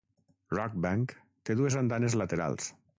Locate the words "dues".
1.63-1.81